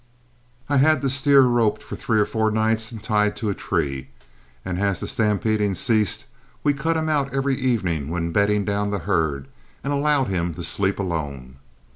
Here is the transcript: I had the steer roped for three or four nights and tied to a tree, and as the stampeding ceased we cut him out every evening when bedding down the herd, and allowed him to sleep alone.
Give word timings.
I 0.67 0.77
had 0.77 1.03
the 1.03 1.11
steer 1.11 1.41
roped 1.43 1.83
for 1.83 1.95
three 1.95 2.17
or 2.19 2.25
four 2.25 2.49
nights 2.49 2.91
and 2.91 3.03
tied 3.03 3.35
to 3.35 3.51
a 3.51 3.53
tree, 3.53 4.07
and 4.65 4.79
as 4.79 4.99
the 4.99 5.05
stampeding 5.07 5.75
ceased 5.75 6.25
we 6.63 6.73
cut 6.73 6.97
him 6.97 7.07
out 7.07 7.31
every 7.31 7.53
evening 7.55 8.09
when 8.09 8.31
bedding 8.31 8.65
down 8.65 8.89
the 8.89 8.97
herd, 9.05 9.47
and 9.83 9.93
allowed 9.93 10.25
him 10.29 10.55
to 10.55 10.63
sleep 10.63 10.97
alone. 10.97 11.57